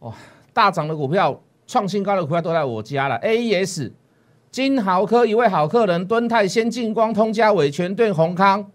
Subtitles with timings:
[0.00, 0.12] 哇，
[0.52, 3.16] 大涨的股票、创新高的股票都在我家了。
[3.16, 3.92] A E S、
[4.50, 8.70] 金豪科一位好客人，敦泰、先进光、通家、伟全、对宏康。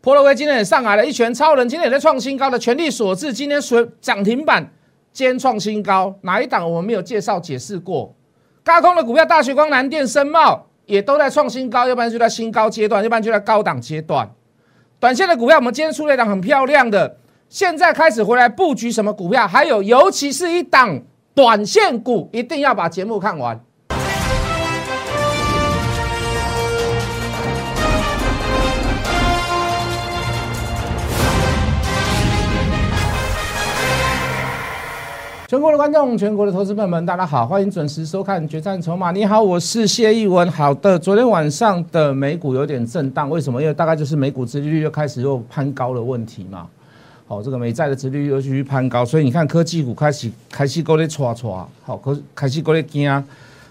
[0.00, 4.72] 波罗威今天也上来了，一拳超人今天也在创新高的全力锁至，今天水涨停板，
[5.12, 8.14] 兼创新高，哪一档我们没有介绍解释过？
[8.64, 14.30] 高空的股票，大学光、南电、深茂也都在创新高，要不然就在新高阶段，要不然就在高档阶段。
[14.98, 17.18] 短线的股票，我们今天出了一档很漂亮的，
[17.50, 19.44] 现在开始回来布局什么股票？
[19.44, 21.02] 还有，尤其是一档
[21.34, 23.58] 短线股，一定要把节目看完。
[35.48, 39.10] 全国的观众，全国的投资朋友们，大家好，欢迎准时收看《决战筹码》。
[39.12, 40.48] 你好，我是谢逸文。
[40.52, 43.60] 好的，昨天晚上的美股有点震荡，为什么？
[43.60, 46.68] 因为大概就是美股殖利率又开始又攀高的问题嘛。
[47.30, 53.08] 好，这个美债的殖率又继续攀高，所以你看科技股开始开始高咧唰唰，好，可开始高咧惊，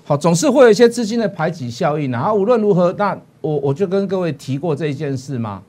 [0.05, 2.09] 好，总是会有一些资金的排挤效应。
[2.09, 5.61] 然后无论如何，那我我就跟各位提过这一件事嘛。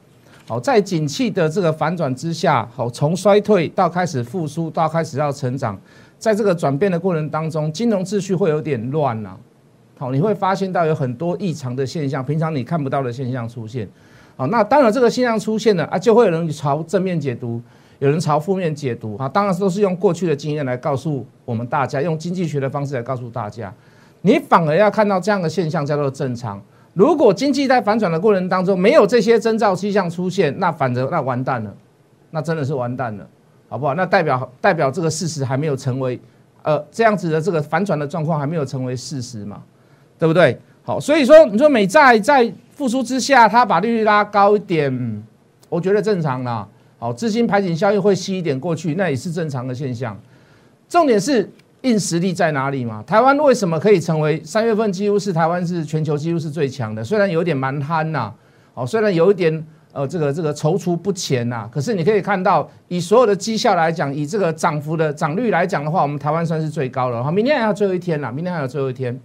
[0.47, 5.77] 好，在景气的这个反转之下，好，从衰退到开始复苏，到开始要成长，
[6.17, 9.37] 在这个转变的过程当中，金融秩序会有点乱呐。
[9.99, 13.89] 好，你会发现到有很多异常的现象，平常你看不到的现象出现。
[14.37, 17.61] 好，那当然这个现象出现了啊，就会有人朝正面解读，
[18.01, 19.17] 有人朝负面解读。
[19.17, 23.73] 啊，当然都是用过去的经验来告诉我们大家，用经济学的方式来告诉大家，
[24.23, 26.61] 你反而要看到这样的现象叫做正常。
[26.95, 31.73] 如果经济在反转的过程当中没有这些征兆迹象出现，那反正那完蛋了，
[32.33, 33.25] 那真的是完蛋了，
[33.69, 33.95] 好不好？
[33.95, 36.21] 那代表代表这个事实还没有成为，
[36.63, 39.63] 呃，这样子的这个反转的状况还没有成为事实嘛，
[40.19, 40.59] 对不对？
[40.83, 45.23] 好，所以说你说美债在复苏之下，它把利率拉高一点，
[45.69, 46.67] 我觉得正常啦。
[47.01, 50.17] 好，资金排挤效应会吸一点过去，那也是正常的现象。
[50.89, 51.51] 重点是。
[51.83, 53.03] 硬实力在哪里嘛？
[53.07, 57.03] 台湾为什么可以成为三月份几乎是台湾是全球几乎是最强的？
[57.03, 58.31] 虽然有点蛮憨呐，
[58.75, 67.25] 哦，虽然有一点呃这个这个踌躇不前呐，可是你可以看到，以所有的绩效来讲，以这个涨幅的涨率来讲的话，我们台湾算是最高了。
[67.25, 69.19] 好，明天还有最后一天了，明天还有最后一天，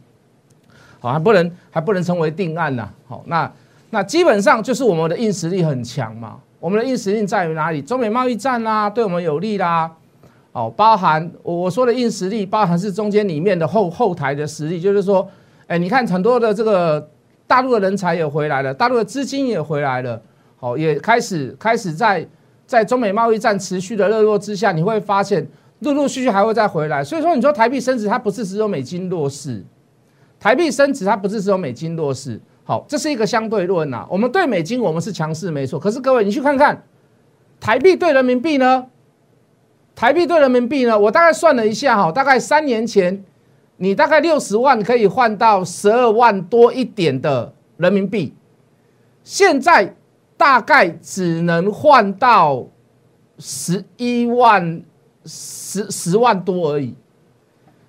[1.02, 2.90] 好，还不能还不能成为定案呐。
[3.06, 3.52] 好，那
[3.90, 6.38] 那基本上就是我们的硬实力很强嘛。
[6.66, 7.80] 我们的硬实力在于哪里？
[7.80, 9.92] 中美贸易战啦，对我们有利啦。
[10.52, 15.30] 哦，包含我我说的硬实力，包含是中间里面的后后台的实力，就是说，
[15.68, 17.08] 哎，你看很多的这个
[17.46, 20.20] 大陆的人才也回来了，大陆的资金也回来了，
[20.58, 22.28] 好，也开始开始在
[22.66, 25.48] 在中美贸易战持续的热络之下，你会发现
[25.82, 27.04] 陆陆续续还会再回来。
[27.04, 29.64] 所以说，你说台币升值，它不是只有美金弱势，
[30.40, 34.06] 台币升值它不是只有美金弱势，好，这是一个相对论呐。
[34.10, 36.84] 我们对美金我们是强势没错，可是各位你去看看
[37.60, 38.88] 台币对人民币呢？
[39.96, 41.00] 台币对人民币呢？
[41.00, 43.24] 我大概算了一下哈，大概三年前，
[43.78, 48.34] 你大概六十万可以换到十二万多一点的人民币，
[49.24, 49.96] 现在
[50.36, 52.66] 大概只能换到
[53.40, 54.82] 十一万
[55.24, 56.94] 十十万多而已。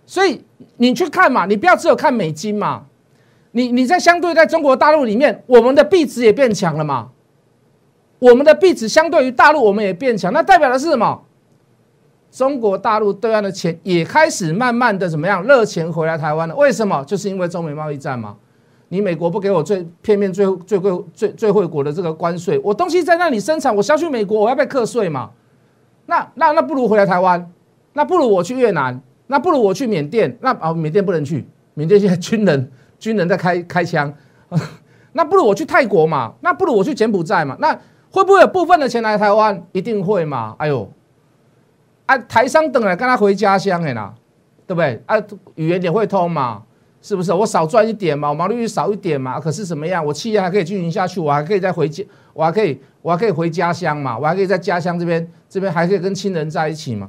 [0.04, 0.44] 所以
[0.76, 2.86] 你去看嘛，你不要只有看美金嘛，
[3.56, 7.08] 你你在相对在中国大陆里面，我们的币值也变强了嘛，
[8.18, 11.22] 我们的币值相对于大陆我们也变强，那代表的是什么？
[12.30, 16.54] 中国大陆对岸的钱也开始慢慢的怎么样热钱回来台湾了？
[16.54, 17.02] 为什么？
[17.06, 18.36] 就是因为中美贸易战嘛。
[18.90, 25.30] 你美国不给我最片面、最最贵、最最惠国的这个关税，我东西在那里生产，我销去美国，我要被课税嘛？
[26.04, 27.50] 那那那不如回来台湾，
[27.94, 34.12] 那不如我去越南，那不如我去缅甸，那啊缅甸不能去，缅甸现在军人军人在开开枪，
[35.12, 36.34] 那不如我去泰国嘛？
[36.40, 37.56] 那不如我去柬埔寨嘛？
[37.60, 37.72] 那
[38.10, 39.62] 会不会有部分的钱来台湾？
[39.72, 40.54] 一定会嘛？
[40.58, 40.90] 哎呦！
[42.06, 44.12] 啊，台商等来跟他回家乡哎呐，
[44.66, 45.02] 对不对？
[45.06, 45.16] 啊，
[45.56, 46.62] 语言也会通嘛，
[47.02, 47.32] 是不是？
[47.32, 50.04] 我少赚一点嘛，我毛利率少一点嘛，可是怎么样？
[50.04, 57.08] 我企业还可以经营下去，我还可以再回家，我还可以，我还可以回家乡嘛，我还可以在家乡这边，这边还可以跟亲人在一起嘛。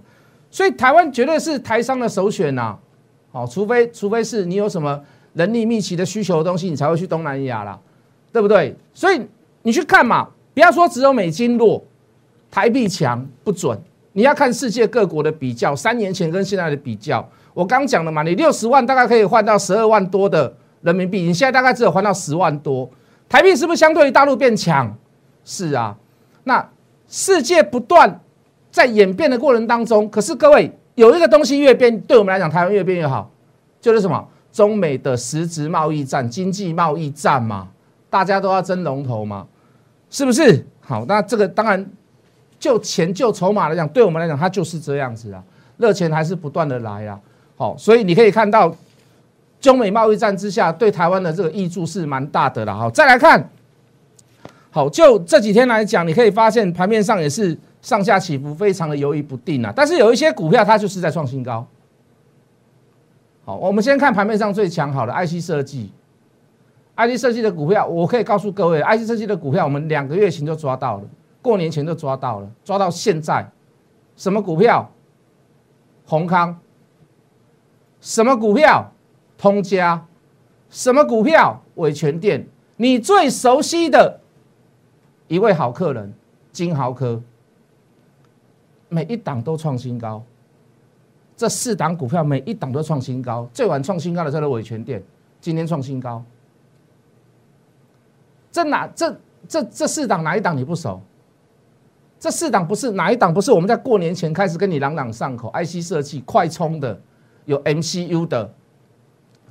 [0.49, 2.77] 所以台湾绝对是台商的首选呐。
[3.31, 4.99] 好，除非除非是你有什么
[5.37, 7.79] 人力密集的需求的东西，你才会去东南亚啦，
[8.33, 8.75] 对不对？
[8.93, 9.21] 所以
[9.61, 11.83] 你去看嘛，不要说只有美金弱，
[12.49, 13.79] 台币强不准。
[14.13, 17.23] 你要看世界各国的比较，三年前跟现在的比较，
[17.53, 20.51] 我刚讲了嘛，你六十万大概可以换到十二万多的
[20.81, 22.89] 人民币，你现在大概只有换到十万多，
[23.29, 24.91] 台币是不是相对于大陆变强？
[25.45, 25.95] 是啊，
[26.45, 26.67] 那
[27.07, 28.19] 世界不断
[28.71, 33.29] 在演变的过程当中，可是各位有一个东西越变，对我们来讲台湾越变越好，
[33.79, 34.27] 就是什么？
[34.57, 37.67] 中美的实质贸易战、经济贸易战嘛，
[38.09, 39.45] 大家都要争龙头嘛，
[40.09, 40.65] 是不是？
[40.81, 41.85] 好，那这个当然。
[42.59, 45.43] 就钱就筹码来讲，对我们来讲，它就是这样子啊。
[45.77, 47.19] 热钱还是不断的来啊。
[47.55, 48.75] 好，所以你可以看到，
[49.61, 52.75] 中美贸易战之下，对台湾的这个益处是蛮大的了。
[52.75, 53.47] 好，再来看，
[54.71, 59.71] 好，就这几天来讲，你可以发现盘面上也是上下起伏，非常的犹豫不定啊。
[59.75, 61.63] 但是有一些股票它就是在创新高。
[63.47, 65.89] 好，我们先看盘面上最强好的 IC 设计
[66.97, 71.03] ，IC 设计的股票，我可以告诉各位，IC 设计的股票，我们两个月前就抓到了，
[71.41, 73.49] 过年前就抓到了，抓到现在，
[74.17, 74.91] 什么股票？
[76.05, 76.59] 宏康。
[78.01, 78.91] 什么股票？
[79.37, 80.05] 通家，
[80.69, 81.61] 什么股票？
[81.75, 82.45] 伟全店，
[82.75, 84.19] 你最熟悉的
[85.29, 86.13] 一位好客人，
[86.51, 87.21] 金豪科，
[88.89, 90.21] 每一档都创新高。
[91.37, 95.01] 这四档股票每一档都创新高，最晚创新高的叫做伟全店，
[95.39, 96.21] 今天创新高。
[98.51, 99.15] 这哪这
[99.47, 100.99] 这这四档哪一档你不熟？
[102.19, 106.99] 这四档不是哪一档不是我们在过年前开始跟你朗朗上口，IC 设计快充的。
[107.45, 108.53] 有 MCU 的，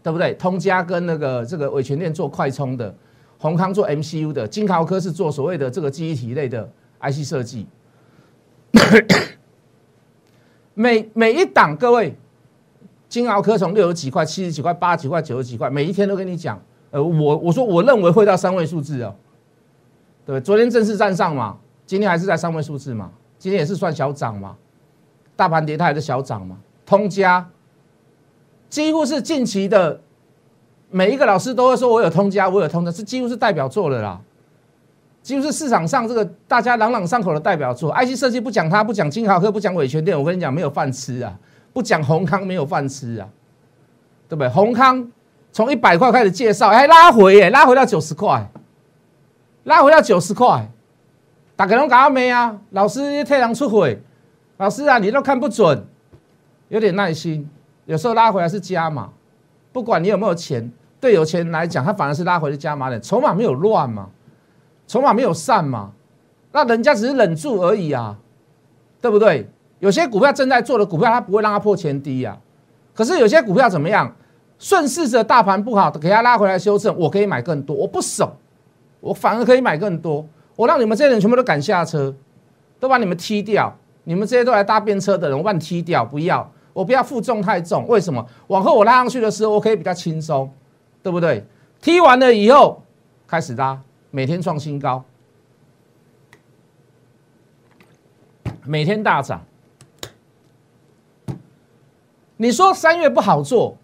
[0.02, 0.34] 对不对？
[0.34, 2.94] 通家跟那个这个伟全店做快充的，
[3.38, 7.66] 宏康做 MCU 的，金豪科是做所谓的这个记忆体类的 IC 设计。
[10.78, 12.14] 每每一档各位，
[13.08, 16.60] 金鳌科从六十几块、七十几块、八十几块、九十几块，每一天都跟你讲。
[16.90, 19.14] 呃，我我说我认为会到三位数字哦，
[20.26, 21.56] 对昨天正式站上嘛，
[21.86, 24.54] 今天还是在三位数字嘛，今天也是算小涨嘛，
[25.34, 27.48] 大盘跌它还是小涨嘛，通家。
[28.68, 29.98] 几乎是近期的
[30.90, 34.20] 每一个老师都会说：“我有通家，我有通家，是几乎是代表作了啦。”
[35.26, 37.92] 几乎是市场上这个大家朗朗上口的代表作。
[37.92, 41.36] IC 设计不讲它，不讲金豪科，不讲伟全店，我跟你讲没有饭吃啊！
[41.72, 43.26] 不讲宏康没有饭吃啊，
[44.28, 44.48] 对不对？
[44.48, 45.10] 宏康
[45.50, 48.48] 从一百块开始介绍，还拉回耶，拉回到九十块，
[49.64, 50.70] 拉回到九十块，
[51.56, 52.56] 大家拢搞没啊？
[52.70, 54.00] 老师太阳出轨，
[54.58, 55.84] 老师啊，你都看不准，
[56.68, 57.50] 有点耐心。
[57.86, 59.10] 有时候拉回来是加码，
[59.72, 60.70] 不管你有没有钱，
[61.00, 64.08] 对有钱人来讲，他反而是拉回的加码点，筹码没有乱嘛，
[64.86, 65.92] 筹码没有散嘛，
[66.52, 68.16] 那人家只是忍住而已啊，
[69.00, 69.48] 对不对？
[69.78, 72.38] 有些股票正在做的股票，它不会让它破前低呀。
[72.94, 74.14] 可是有些股票怎么样？
[74.58, 78.36] 顺势着大盘不好，给它拉回来修正，我可以买更多，我不守，
[79.00, 82.14] 我反而可以买更多，我让你们这些人全部都赶下车，
[82.80, 86.50] 都把你们踢掉，你们这些都来搭便车的人，我把你踢掉，不要。
[86.72, 88.24] 我不要负重太重，为什么？
[88.48, 90.50] 往后我拉上去的时候，我可以比较轻松，
[91.02, 91.44] 对不对？
[91.80, 92.82] 踢完了以后
[93.26, 93.78] 开始拉，
[94.16, 95.04] 每天创新高，
[98.64, 99.44] 每天大涨。
[102.38, 103.76] 你说三月不好做，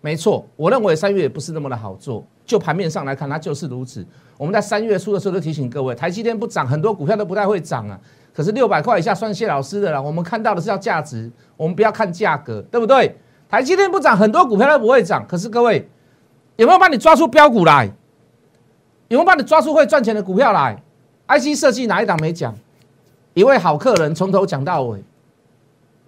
[0.00, 2.26] 没错，我认为三月也不是那么的好做。
[2.46, 4.02] 就盘面上来看，它就是如此。
[4.38, 8.00] 我们在三月初的时候就提醒各位，台积电不涨，很多股票都不太会涨啊。
[8.32, 10.00] 可是六百块以下算谢老师的了。
[10.00, 13.14] 我们看到的是要价值，我们不要看价格，对不对？
[13.46, 15.26] 台积电不涨，很多股票都不会涨。
[15.28, 15.86] 可是各位
[16.56, 17.92] 有没有帮你抓出标股来？
[19.10, 20.80] 有没有帮你抓出会赚钱的股票来
[21.26, 22.56] ？IC 设计哪一档没讲？
[23.34, 25.02] 一位好客人从头讲到尾，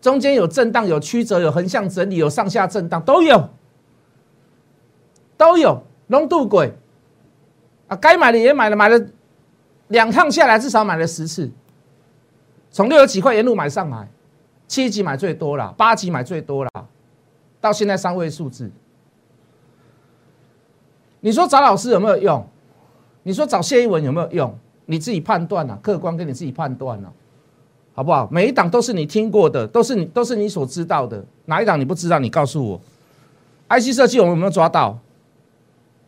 [0.01, 3.49] 中间有震荡、有曲折、有横向整理、有上下震荡，都有，
[5.37, 6.73] 都有龙度鬼
[7.89, 7.97] 啊！
[7.97, 9.05] 该买的也买了，买了
[9.89, 11.51] 两趟下来，至少买了十次。
[12.71, 14.09] 从六十几块沿路买上来，
[14.69, 16.71] 七级买最多了，八级买最多了，
[17.61, 18.71] 到现在三位数字。
[21.19, 22.49] 你说找老师有没有用？
[23.23, 24.59] 你说找谢一文有没有用？
[24.87, 27.13] 你自己判断啊，客观跟你自己判断啊，
[27.95, 28.29] 好不好？
[28.31, 32.19] 每一档都是你听过的，都是你都是你所知道的，哪一档你不知道？
[32.19, 32.81] 你告诉我。
[33.71, 34.99] IC 设计我们有没有抓到？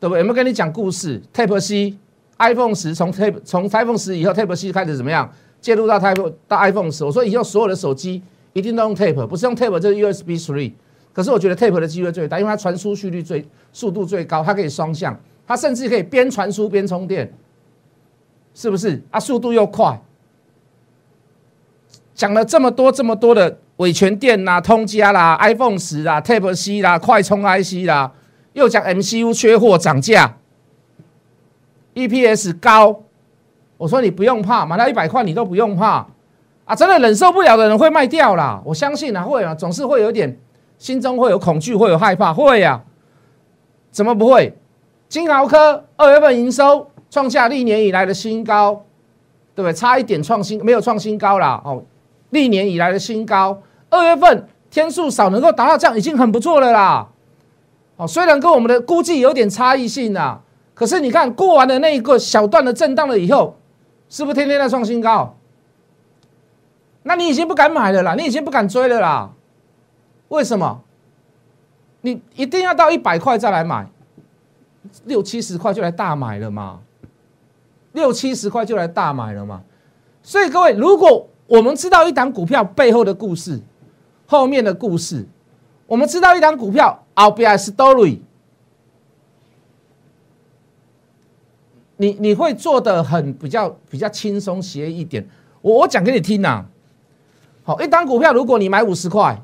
[0.00, 0.18] 对不对？
[0.18, 5.32] 有没有跟你讲故事？Tape C，iPhone 十从 Tape 从 iPhone 十以后，Tape C 开始怎么样？
[5.60, 8.20] 介入到 Type 到 iPhone 十，我说以后所有的手机
[8.52, 10.72] 一定都用 Tape，不是用 Tape 就是 USB Three。
[11.12, 17.32] 可是我觉得 Tape 的机会最大，因为它传输速率最速度最高，它可以双向，它甚至可以边传输边充电，
[18.54, 19.02] 是不是？
[19.10, 20.00] 啊，速度又快。
[22.14, 28.12] 讲了这么多这么多的伟全电啦、通家啦、iPhone 十啦、Type C 啦、快充 IC 啦，
[28.52, 30.36] 又讲 MCU 缺货涨价
[31.94, 33.02] ，EPS 高。
[33.76, 36.06] 我说你不用怕，买到一百块你都不用怕
[36.64, 36.74] 啊！
[36.74, 40.38] 真的忍受不了的人会卖掉啦，我相信啊，会啊，总是会有点
[40.78, 42.80] 心中会有恐惧，会有害怕，会呀？
[43.90, 44.56] 怎么不会？
[45.14, 48.82] 金豪科二月份营收创下历年以来的新高，
[49.54, 49.72] 对不对？
[49.72, 51.62] 差一点创新，没有创新高啦。
[51.64, 51.84] 哦，
[52.30, 57.06] 历年以来的新高，二月份天数少能够达到这样已经很不错了啦。
[57.94, 60.40] 哦，虽然跟我们的估计有点差异性啊，
[60.74, 63.56] 可是你看过完的那一个小段的震荡了以后。
[64.08, 65.36] 是不是天天在创新高？
[67.04, 69.30] 那你已经不敢买了啦，你已经不敢追了啦。
[70.28, 70.82] 为什么？
[72.00, 73.86] 你一定要到一百块再来买，
[75.04, 76.80] 六七十块就来大买了嘛？
[77.92, 79.62] 六七十块就来大买了嘛？
[80.22, 83.60] 所以各位，如果我们知道一档股票背后的故事，
[84.26, 85.26] 后面的故事，
[85.86, 88.18] 我们知道一档股票 RBI story，
[91.98, 95.28] 你你会做的很比较比较轻松协一点。
[95.60, 96.64] 我我讲给你听呐，
[97.62, 99.40] 好，一档股票如果你买五十块，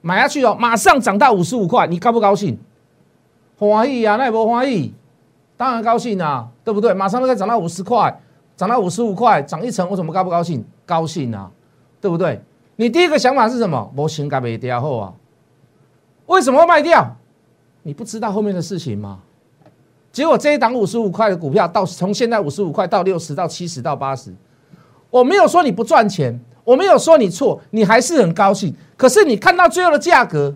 [0.00, 2.58] 买下去哦，马上涨到五十五块，你高不高兴？
[3.70, 4.94] 欢喜啊，那也不欢喜，
[5.56, 6.94] 当然高兴啊，对不对？
[6.94, 8.18] 马上都该涨到五十块。
[8.54, 10.64] 涨到五十五块，涨一成，我怎么高不高兴？
[10.86, 11.50] 高兴啊，
[12.00, 12.40] 对不对？
[12.76, 13.90] 你第一个想法是什么？
[13.96, 15.12] 我心该卖掉后啊？
[16.26, 17.16] 为什么会卖掉？
[17.82, 19.20] 你不知道后面的事情吗？
[20.12, 24.32] 结果这一档五十五块的股票，到从现在五十五块到六十到七十到八十，
[25.10, 28.72] 我没有说你不赚钱，我没有说你错，你还是很高兴。
[28.96, 30.54] 可是你看到最后的价格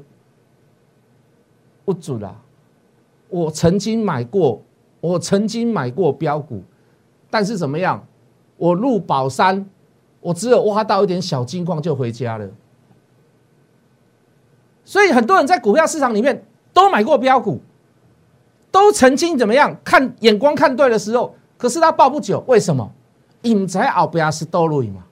[1.84, 2.36] 不准啊！
[3.28, 4.62] 我曾经买过，
[5.00, 6.62] 我曾经买过标股。
[7.30, 8.06] 但是怎么样？
[8.56, 9.68] 我入宝山，
[10.20, 12.48] 我只有挖到一点小金矿就回家了。
[14.84, 17.60] 所以很多人在股票市场里面都买过标股，
[18.70, 22.90] 都曾经怎么样看眼光看对的时候，可是他抱不久，为什么？
[23.42, 25.04] 隐在奥比亚斯多瑞嘛，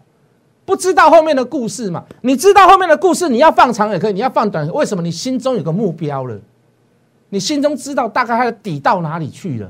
[0.65, 2.05] 不知道后面的故事嘛？
[2.23, 5.03] 你知道后面的故事，你要放长也可以，你要放短，为什么？
[5.03, 6.41] 你心中有个目标了，
[7.35, 9.69] 你心中知道大概它的底到哪里去了，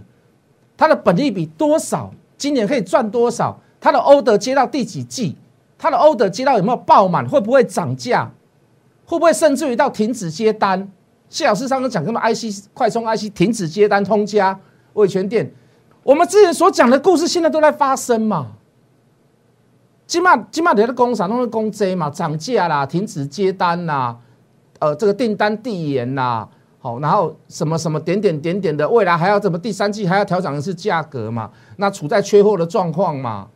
[0.76, 2.12] 它的本利比多少？
[2.36, 3.58] 今年可以赚多少？
[3.80, 5.34] 它的 order 接到第几季？
[5.78, 7.26] 它的 order 接到有没有爆满？
[7.26, 8.30] 会不会涨价？
[9.06, 10.92] 会不会甚至于到停止接单？
[11.30, 14.60] 谢老师上次讲什么 IC 快充 IC 停止接单，通家
[14.92, 15.50] 伟全店，
[16.02, 18.48] 我们之前所讲的故事现在都在发生嘛？
[20.06, 24.18] 起码起码你的工厂都是工 J 嘛，涨价啦，停止接单啦，
[24.80, 26.46] 呃，这个订单递延啦。
[26.84, 31.50] 好，然后什么什么点点点点的，未来还要怎么第三季还要调整的是价格嘛？
[31.76, 33.48] 那处在缺货的状况嘛？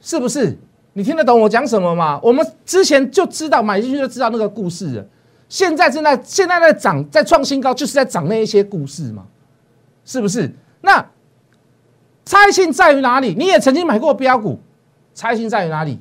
[0.00, 0.58] 是不是？
[0.94, 2.18] 你听得懂我讲什么吗？
[2.20, 5.06] 我们之前就知道买进去就知道那个故事了，
[5.48, 9.24] 现在正在现在在涨，在创新高，就是在涨那一些故事嘛？
[10.04, 10.52] 是不是？
[10.80, 11.10] 那
[12.24, 13.36] 差异性在于哪里？
[13.38, 14.58] 你也曾经买过标股，
[15.14, 16.00] 差异性在于哪里？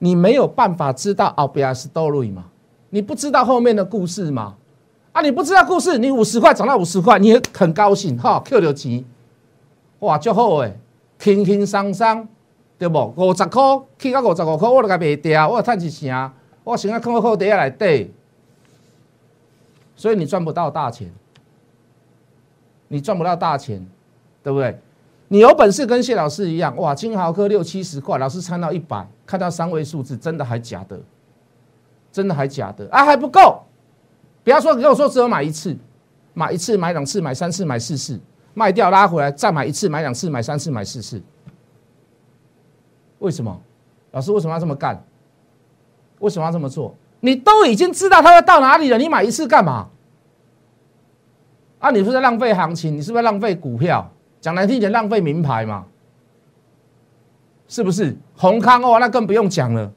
[0.00, 2.46] 你没有办法知道奥比亚斯多瑞吗？
[2.94, 4.54] 你不知道后面的故事吗？
[5.12, 9.02] 啊，你不知道故事，你五十块涨到五十块，你很高兴哈，Q 到钱，
[10.00, 10.78] 哇，就好诶，
[11.18, 12.28] 轻轻松松，
[12.78, 13.14] 对不？
[13.16, 16.30] 五十块去到五十五块，我都该卖掉，我赚一成，
[16.64, 18.10] 我先啊放好底下来底，
[19.96, 21.10] 所以你赚不到大钱，
[22.88, 23.86] 你赚不到大钱，
[24.42, 24.78] 对不对？
[25.28, 31.00] 你有本事跟谢老师一样，哇，金豪科六七十块，老师参到一百，看到三位数字，真的还假的？
[32.12, 33.04] 真的还假的啊？
[33.04, 33.62] 还不够！
[34.44, 35.76] 不要说跟我说只有买一次，
[36.34, 38.20] 买一次、买两次、买三次、买四次，
[38.54, 41.22] 卖掉拉回来再买一次、买两次、买三次、买四次。
[43.20, 43.60] 为什么？
[44.10, 45.02] 老师为什么要这么干？
[46.18, 46.94] 为什么要这么做？
[47.20, 49.88] 你都已经知道它会到哪里了，你买一次干嘛？
[51.78, 52.96] 啊，你是在浪费行情？
[52.96, 54.10] 你是不是浪费股票？
[54.40, 55.86] 讲难听点，浪费名牌嘛？
[57.68, 58.16] 是不是？
[58.36, 59.90] 宏康哦，那更不用讲了。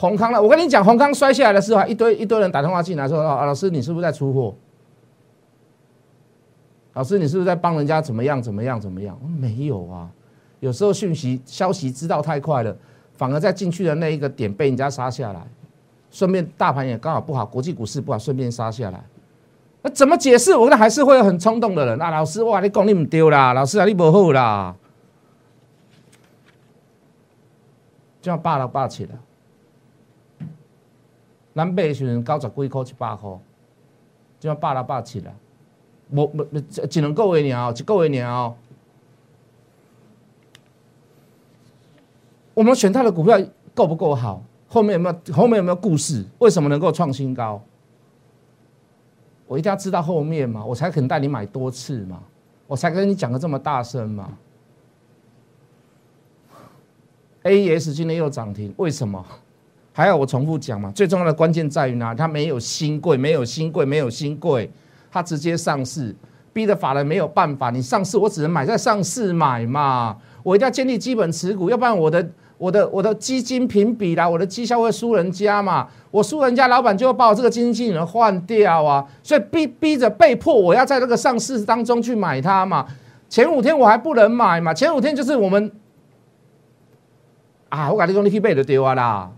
[0.00, 4.54] 宏康了，我跟你讲，宏康摔下来的时候，一堆一堆人打电话进来，说：“啊，老师，你是不是在出货？
[6.94, 10.08] 老师，你是不是在帮人家怎么样怎么样怎么样？”没有啊，
[10.60, 12.74] 有时候讯息消息知道太快了，
[13.12, 15.46] 反而在进去的那一个点被人家杀下来，
[16.10, 19.04] 顺便大盘也刚好不好，国际股市不好，顺便杀下来。
[19.82, 20.56] 那怎么解释？
[20.56, 21.98] 我觉得还是会有很冲动的人。
[21.98, 24.74] 那老师，哇，你讲你唔丢啦，老师啊，你不好啦，
[28.22, 29.10] 这样霸了霸气了。
[31.54, 33.38] 咱买的时阵九十几块、一百块，
[34.38, 35.32] 即样百六百七啦，
[36.10, 38.54] 无无一两个月尔，一个月尔。
[42.54, 43.38] 我们选他的股票
[43.74, 44.42] 够不够好？
[44.68, 46.24] 后面有没有后面有没有故事？
[46.38, 47.60] 为什么能够创新高？
[49.46, 52.22] 我一定要知道后面嘛，我才肯带你买多次嘛，
[52.68, 54.38] 我才跟你讲的这么大声嘛。
[57.42, 59.24] A E S 今天又涨停，为什么？
[60.00, 60.90] 还要我重复讲嘛？
[60.94, 62.14] 最重要的关键在于哪？
[62.14, 64.70] 它没有新贵，没有新贵，没有新贵，
[65.12, 66.16] 它直接上市，
[66.54, 67.68] 逼得法人没有办法。
[67.68, 70.16] 你上市，我只能买在上市买嘛。
[70.42, 72.26] 我一定要建立基本持股，要不然我的
[72.56, 75.86] 我的我的基金评比啦，我的绩效会输人家嘛。
[76.10, 79.06] 我输人家，老板就要把我这个基金经理人换掉啊。
[79.22, 82.86] 所以逼逼着被迫，我要在这个上市当中去买它嘛。
[83.28, 84.72] 前五天我还不能买嘛。
[84.72, 85.70] 前五天就是我们
[87.68, 89.30] 啊，我跟你讲，你去买就对啊啦。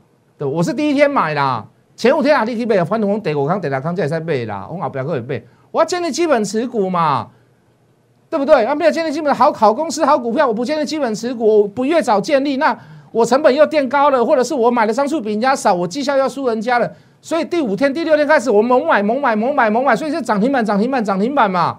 [0.48, 1.64] 我是第一天买啦，
[1.96, 5.42] 前五天啊，你去买，反正我第五康、第六康才在买啦，我后边可以买。
[5.70, 7.28] 我要建立基本持股嘛，
[8.28, 8.64] 对不对？
[8.64, 12.76] 啊，没有建立基本好好公司、好股票，我不建立基本持股，我不越早建立，那
[13.10, 16.90] 我成本又垫高了，或者是我买的张数比人家少，我绩效要输人家了。
[17.20, 21.78] 所以第五天、第六天开始，我猛买、猛买、猛买、猛买，所以是涨停板、涨停板、涨停板嘛。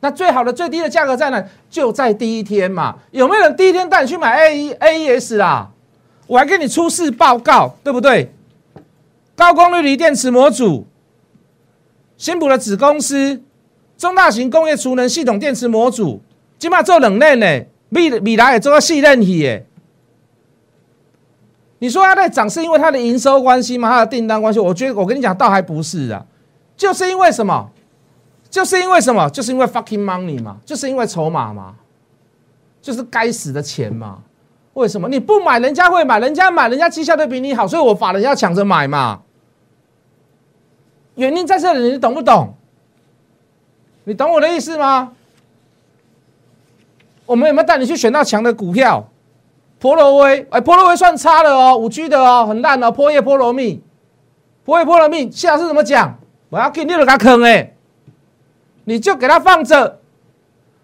[0.00, 1.44] 那最好的、最低的价格在哪？
[1.68, 2.96] 就在第一天嘛。
[3.10, 5.70] 有没有人第一天带你去买 A E A E S 啦？
[6.26, 8.32] 我还给你出示报告，对不对？
[9.34, 10.86] 高功率锂电池模组，
[12.16, 13.42] 新补的子公司，
[13.96, 16.20] 中大型工业储能系统电池模组，
[16.58, 17.46] 起码做冷链呢，
[17.90, 19.66] 未未来也做个细链体耶。
[21.80, 23.88] 你说它在涨是因为它的营收关系吗？
[23.88, 24.60] 它的订单关系？
[24.60, 26.24] 我觉得我跟你讲，倒还不是啊，
[26.76, 27.70] 就是因为什么？
[28.50, 29.28] 就是因为什么？
[29.30, 31.74] 就是因为 fucking money 嘛，就是因为筹码嘛，
[32.80, 34.20] 就是该死的钱嘛。
[34.74, 39.22] 为什么你不买，人家会买，人家买，人家绩效都比你好，所以我法人要抢着买嘛。
[41.16, 42.54] 原因在这里，你懂不懂？
[44.04, 45.12] 你懂我的意思吗？
[47.26, 49.08] 我们有没有带你去选到强的股票？
[49.80, 52.90] 波罗威，哎，波罗威算差了哦，五 G 的哦，很烂哦。
[52.90, 53.82] 波叶波罗蜜，
[54.64, 56.18] 波叶波罗蜜，下次怎么讲？
[56.48, 57.74] 我要给你六个坑哎，
[58.88, 59.98] 你就给他放着。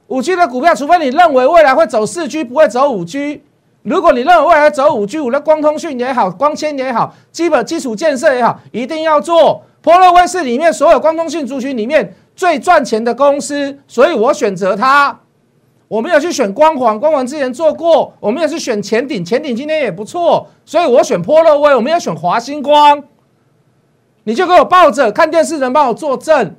[0.09, 3.43] 五 G 的股票，除非你认为未来会走四 G，不会走五 G。
[3.83, 9.63] 如果你认为未来走五 G，五的光通讯也好，光纤也好，基本基础建设也好，一定要做。
[9.81, 15.19] 波罗威是里面所有光通讯族群里面最赚钱的公司，所以我选择它。
[15.89, 21.75] 我没有去选光环，光环之前做过；我没有去选前顶，前顶今天也不错，所以我选波洛威。
[21.75, 23.03] 我没有选华星光，
[24.25, 26.55] 你就给我抱着看电视，人帮我作证。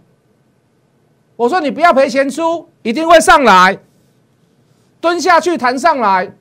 [1.36, 3.78] 我说你不要赔钱出，一定会上来，
[5.02, 6.34] 蹲下去弹上来。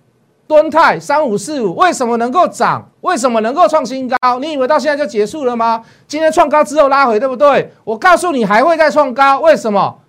[0.46, 2.90] 蹲泰三五四五为什么能够涨？
[3.00, 4.38] 为什么能够创新高？
[4.38, 5.82] 你以为到现在就结束了吗？
[6.06, 7.72] 今天创高之后拉回，对不对？
[7.82, 10.00] 我告诉你还会再创高，为什么？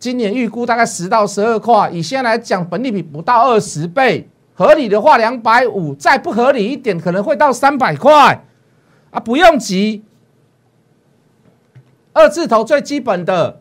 [0.00, 8.44] 今年预估大概十到十二块，以现在来讲，本利比不到二十倍，合理的话两百五，再不合理一点可能会到三百块
[9.10, 9.20] 啊！
[9.20, 10.02] 不用急，
[12.16, 13.60] 二字头最基本的，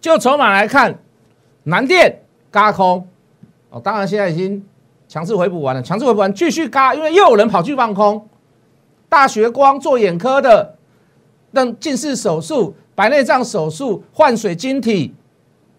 [0.00, 0.96] 就筹码来看，
[1.64, 3.04] 南电嘎空。
[3.70, 4.64] 哦，当然现在已经
[5.08, 8.28] 强势回补完了，强势回补完继续嘎，因为又有人跑去放空，
[9.08, 10.76] 大学光做眼科的。
[11.50, 15.12] 让近视手术、白内障手术、换水晶体，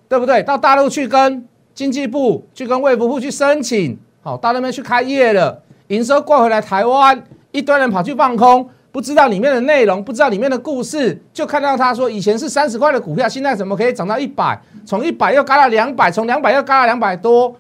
[0.09, 0.43] 对不对？
[0.43, 14.57] 到大陆去跟经济部、去跟卫福部去申请，好，到那边去开业了，营收挂回来台湾，一堆人跑去放空，不知道里面的内容，不知道里面的故事，就看到他说，以前是三十块的股票，现在怎么可以涨到一百？
[14.85, 17.53] 从一百又嘎到两百，从两百又嘎到两百多，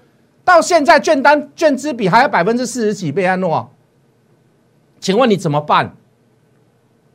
[0.45, 3.69] 到现在券单券资比还有百分之四十几，被安诺，
[5.01, 5.93] 请问你怎么办？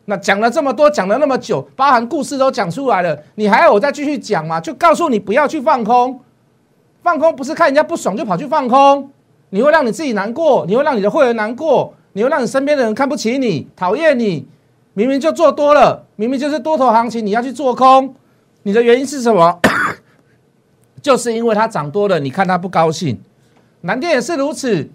[0.05, 4.61] 那讲了这么多，讲了那么久，包含故事都讲出来了，你还要我再继续讲吗？
[4.61, 6.20] 就告诉你不要去放空，
[7.02, 9.11] 放空不是看人家不爽就跑去放空，
[9.51, 14.47] 你会让你自己难过，你会让你的会员难过，你会让你身边的人看不起你，讨厌你。
[14.95, 18.15] 明明就做多了，明明就是多头行情，你要去做空，
[18.63, 19.61] 你的原因是什么？
[21.03, 23.21] 就是因为它涨多了，你看它不高兴。
[23.83, 24.89] 南电也是如此，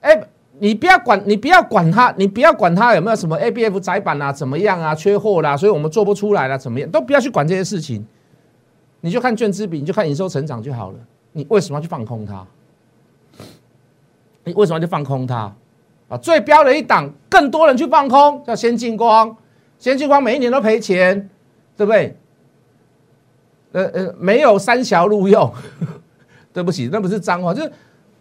[0.00, 0.22] 哎。
[0.62, 8.04] 你不要管，你不要管它，你不要管它有没有什么 A B F 窄板啊，怎么样啊，缺货啦，所以我们做不出来了，怎么样，都不要去管这些事情，
[9.00, 10.98] 你就看券资比，你就看营收成长就好了。
[11.32, 12.46] 你为什么要去放空它？
[14.50, 15.54] 你为什么就放空它？
[16.08, 19.36] 啊，最标的一档，更多人去放空，叫先进光，
[19.78, 21.30] 先进光每一年都赔钱，
[21.76, 22.16] 对不对？
[23.72, 25.52] 呃呃，没有三小路用，
[26.52, 27.72] 对不起，那不是脏话，就是。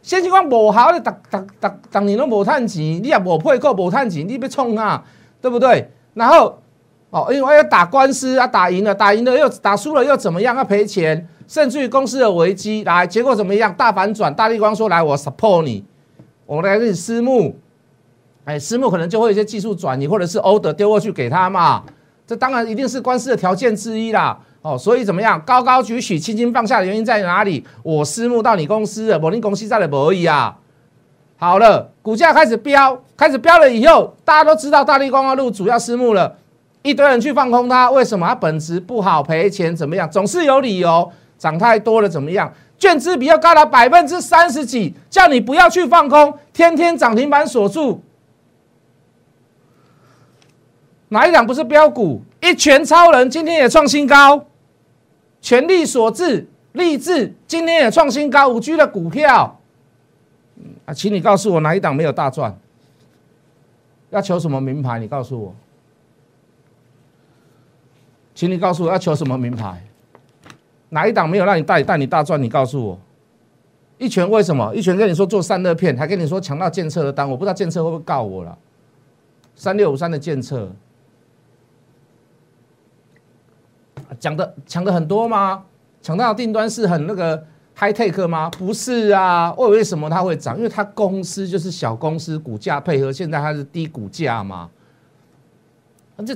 [0.01, 5.03] 先进光不好，你逐逐逐逐年拢无趁钱，你也无配股无趁钱，你要创啊，
[5.41, 5.91] 对不对？
[6.13, 6.57] 然后
[7.09, 10.55] 哦，因为要打官司啊，打赢了，打赢了又打输了又怎么样？
[10.55, 13.73] 要赔钱，甚至于公司的危机来，结果怎么样？
[13.73, 15.83] 大反转，大力光说来我 support 你，
[16.49, 17.55] 我来给你私募，
[18.43, 21.83] 哎，私募可能就会有一些技术转移，或者是 order 丢过去给他嘛，
[22.25, 24.35] 这当然一定是官司的条件之一啦。
[24.63, 25.39] 哦，所以怎么样？
[25.45, 27.63] 高高举起，轻轻放下的原因在哪里？
[27.83, 30.57] 我私募到你公司了，我你公司在的而已啊。
[31.37, 36.35] 好了，股价开始飙，开始飙了以后，大家都知道大力光的路主要私募了，
[36.81, 38.27] 一堆人去放空它，为什么？
[38.27, 40.09] 它本质不好，赔钱怎么样？
[40.09, 42.51] 总是有理由，涨太多了怎么样？
[42.79, 48.01] 券资比要高达百分之三十几，叫你不要去放空，天天涨停板锁住。
[51.09, 52.23] 哪一档不是标股？
[52.41, 54.45] 一拳超人今天也创新高。
[55.41, 59.59] 全力所致，立志今天也创新高，五 G 的股票，
[60.85, 62.57] 啊，请你告诉我哪一档没有大赚？
[64.09, 64.99] 要求什么名牌？
[64.99, 65.55] 你告诉我，
[68.35, 69.81] 请你告诉我要求什么名牌？
[70.89, 72.41] 哪一档没有让你带带你大赚？
[72.41, 72.99] 你告诉我，
[73.97, 74.73] 一拳为什么？
[74.75, 78.57] 一拳跟你说做散热片，还跟你说抢到建测的单，我不知道建测会不会告我了。
[79.55, 80.71] 三六五三的建测，
[84.19, 85.63] 讲的抢的很多吗？
[86.01, 87.45] 抢到订单是很那个
[87.77, 88.49] high take 吗？
[88.57, 90.55] 不是啊，为为什么它会涨？
[90.57, 94.69] 因为它公司就是小公司，股价配合现在它是低股价嘛。
[96.25, 96.35] 这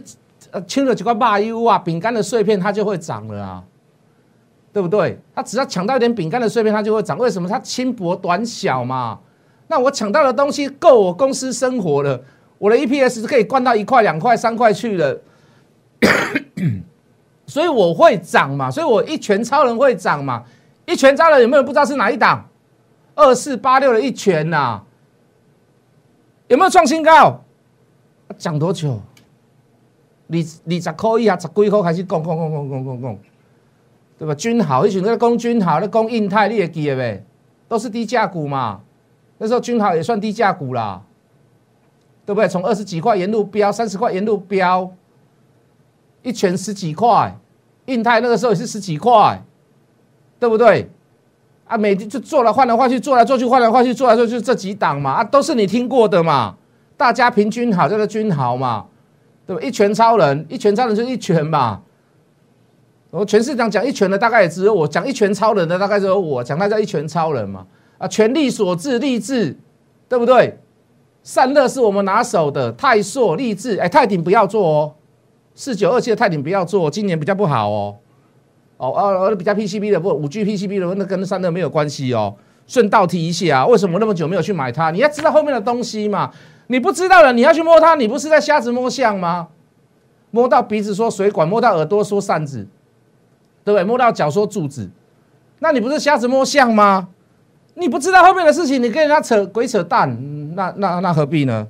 [0.51, 3.63] 呃，轻了几块霸 U 啊，饼干的碎片它就会涨了啊。
[4.73, 5.17] 对不对？
[5.35, 7.15] 他只要抢到一点饼干的碎片，它就会涨。
[7.19, 7.47] 为什么？
[7.47, 9.19] 它轻薄短小嘛。
[9.67, 12.19] 那我抢到的东西够我公司生活了，
[12.57, 15.21] 我的 EPS 可以灌到一块、两块、三块去了。
[17.45, 18.71] 所以我会涨嘛。
[18.71, 20.43] 所以我一拳超人会涨嘛。
[20.85, 22.49] 一拳超人有没有不知道是哪一档？
[23.15, 24.81] 二四八六的一拳呐，
[26.47, 27.43] 有没有创新高？
[28.39, 28.99] 涨多久？
[30.29, 33.19] 二二十块以下，十几块开始攻攻攻攻攻攻攻。
[34.17, 34.33] 对吧？
[34.35, 37.25] 君豪，以前在攻君豪，在攻印泰，你也记得呗？
[37.67, 38.81] 都是低价股嘛。
[39.39, 41.01] 那时候君豪也算低价股啦，
[42.25, 42.47] 对不对？
[42.47, 44.89] 从二十几块沿路飙，三十块沿路飙，
[46.21, 47.35] 一拳十几块。
[47.87, 49.41] 印泰那个时候也是十几块，
[50.39, 50.89] 对不对？
[51.65, 56.55] 啊，每天就做来换来换去，做来做去换来换去，做来做去这几档嘛，啊，都是你听过的嘛。
[56.95, 58.85] 大家平均好，叫做君豪嘛，
[59.45, 59.61] 对吧？
[59.61, 61.81] 一拳超人，一拳超人就是一拳嘛。
[63.13, 67.63] 我全市场讲一拳的大概也只有我，讲一拳超人的大概只有我，讲他叫一拳超人嘛，
[67.99, 69.55] 啊，全力所致，励志，
[70.09, 70.57] 对不对？
[71.21, 74.93] 散热是我们拿手的，泰硕、励志，哎，泰鼎不要做哦，
[75.53, 77.95] 四九二七的泰鼎不要做，今年比较不好哦，
[78.77, 82.33] 哦哦，比较 PCB 的不，五 G PCB 的那跟散热没有关系哦。
[82.65, 84.89] 顺道提一下，为什么那么久没有去买它？
[84.89, 86.31] 你要知道后面的东西嘛，
[86.65, 89.49] 你不知道了，你要去摸它，你不是在瞎子摸象吗？
[90.31, 92.67] 摸到鼻子说水管，摸到耳朵说扇子。
[93.63, 93.83] 对不对？
[93.83, 94.89] 摸到脚说柱子，
[95.59, 97.07] 那你不是瞎子摸象吗？
[97.75, 101.67] 你不知道后面的事情，你跟人家扯鬼扯淡，那那那何必呢？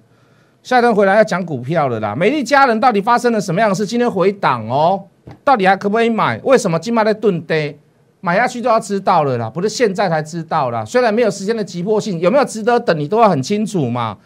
[0.61, 2.15] 下一段回来要讲股票了啦。
[2.15, 3.85] 美丽佳人到底发生了什么样的事？
[3.85, 5.03] 今天回档哦，
[5.43, 6.39] 到底还可不可以买？
[6.43, 7.77] 为什么今麦在钝跌？
[8.21, 10.85] 买下去就要知道了啦，不是现在才知道啦。
[10.85, 14.17] 虽然没有时间的急迫性，有没有值得等，你都要很清楚嘛。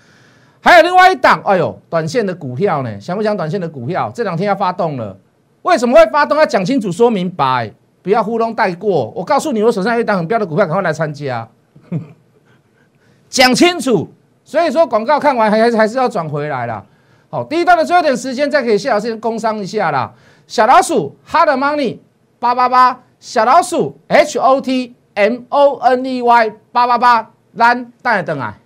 [0.61, 2.99] 还有另外一档，哎呦，短线的股票呢？
[2.99, 4.11] 想不想短线的股票？
[4.13, 5.17] 这两天要发动了。
[5.67, 6.37] 为什么会发动？
[6.37, 9.11] 要讲清楚、说明白，不要糊弄带过。
[9.13, 11.47] 我告诉你，我手上有一档很标的股票，赶快来参加。
[13.29, 14.07] 讲清楚。
[14.45, 16.85] 所以说，广告看完还还是还是要转回来了。
[17.29, 20.13] 好，第一段的最后点时间，再给谢老师工商一下啦。
[20.47, 21.97] 小老鼠 Hard Money
[22.39, 28.57] 八八八，小老鼠 H O T M O N E Y 八八八，蓝等等啊。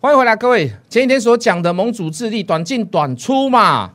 [0.00, 0.68] 欢迎回来，各位。
[0.88, 3.94] 前几天所讲的盟主智力短进短出嘛，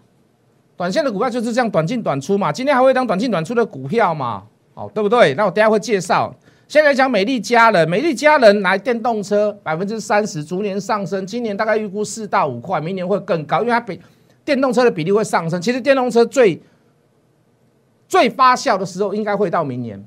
[0.75, 2.51] 短线的股票就是这样短进短出嘛。
[2.51, 4.43] 今天还会当短进短出的股票嘛？
[4.73, 5.33] 好，对不对？
[5.35, 6.35] 那我等下会介绍。
[6.67, 13.97] 先来讲美丽佳人，美丽佳人来电动车百分之三十逐年上升，今年大概预估四到五块，明年会更高，因为它比
[14.43, 15.61] 电动车的比例会上升。
[15.61, 16.61] 其实电动车最
[18.09, 20.05] 最发酵的时候应该会到明年，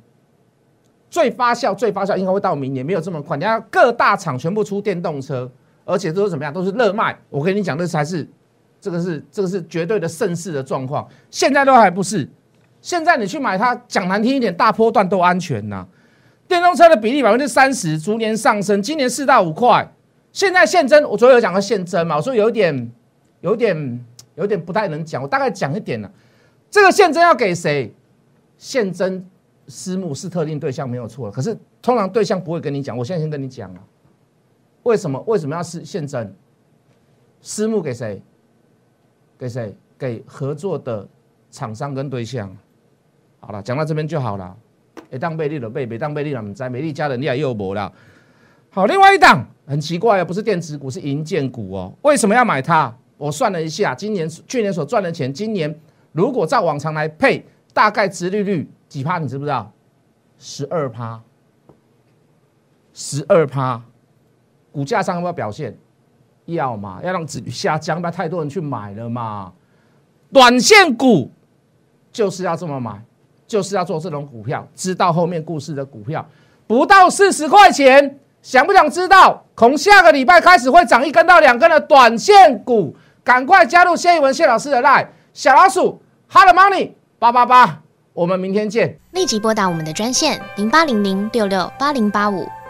[1.09, 3.38] 最发酵最发酵应该会到明年，没有这么快。
[3.38, 5.50] 你看各大厂全部出电动车。
[5.87, 6.53] 而且都是怎么样？
[6.53, 7.18] 都是热卖。
[7.31, 8.29] 我跟你讲，这才是
[8.79, 11.09] 这个是这个是绝对的盛世的状况。
[11.31, 12.29] 现在都还不是。
[12.83, 15.87] 现在你去买它，讲难听一点，大波段都安全呐。
[16.46, 18.83] 电动车的比例百分之三十，逐年上升。
[18.83, 19.90] 今年四到五块。
[20.33, 22.16] 现在现增，我昨天有讲到现增嘛？
[22.16, 22.92] 我说有点
[23.40, 26.11] 有点有点不太能讲，我大概讲一点了。
[26.70, 27.94] 这个现增要给谁？
[28.59, 29.25] 现增
[29.66, 32.96] 私募是特定对象没有错，可是通常对象不会跟你讲。
[32.96, 33.81] 我现在先跟你讲了。
[34.87, 36.33] 为什么为什么要是现增？
[37.40, 38.22] 私募给谁？
[39.37, 39.77] 给谁？
[39.99, 41.07] 给合作的
[41.51, 42.57] 厂商跟对象。
[43.40, 44.57] 好了，讲到这边就好了。
[45.11, 47.92] 一当贝利了贝，别当贝利了，唔知美丽家人你也又没了。
[48.70, 51.92] 好，另外一档很奇怪啊，不是电子股，是银建股哦。
[52.03, 52.96] 为什么要买它？
[53.16, 55.81] 我算了一下，今年去年所赚的钱，今年
[56.12, 57.44] 如果照往常来配，
[57.75, 59.18] 大概殖利率几趴？
[59.18, 59.72] 你知不知道？
[60.38, 61.20] 十二趴，
[62.92, 63.83] 十二趴。
[64.77, 65.75] 股价上要不要表现？
[66.45, 69.51] 要嘛，要让指下降，不要太多人去买了嘛。
[70.31, 71.31] 短线股
[72.12, 73.03] 就是要这么买，
[73.47, 76.25] 就是要做这种股票，知道后面故事的股票，
[76.67, 79.43] 不到四十块钱，想不想知道？
[79.57, 85.99] 从下个礼拜开始会涨一根到两根的短线股，赶快加入谢一文谢老师的 line 小老鼠
[86.31, 87.81] hot money 八八八，
[88.12, 88.99] 我们明天见。
[89.12, 92.47] 立即拨打我们的专线零八零零六六八零八五